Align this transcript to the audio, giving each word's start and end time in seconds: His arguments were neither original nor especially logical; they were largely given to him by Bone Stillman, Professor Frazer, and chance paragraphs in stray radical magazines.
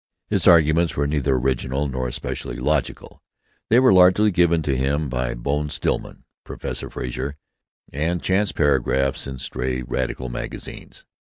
His 0.31 0.47
arguments 0.47 0.95
were 0.97 1.05
neither 1.05 1.35
original 1.35 1.87
nor 1.87 2.07
especially 2.07 2.55
logical; 2.55 3.21
they 3.69 3.79
were 3.79 3.93
largely 3.93 4.31
given 4.31 4.63
to 4.63 4.75
him 4.75 5.09
by 5.09 5.35
Bone 5.35 5.69
Stillman, 5.69 6.23
Professor 6.43 6.89
Frazer, 6.89 7.35
and 7.93 8.19
chance 8.23 8.51
paragraphs 8.51 9.27
in 9.27 9.37
stray 9.37 9.83
radical 9.83 10.27
magazines. 10.27 11.05